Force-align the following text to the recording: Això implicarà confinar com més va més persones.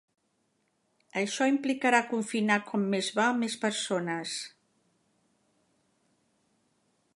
Això 1.21 1.47
implicarà 1.49 1.99
confinar 2.13 2.57
com 2.71 2.87
més 2.95 3.11
va 3.19 3.27
més 3.43 3.59
persones. 3.67 4.35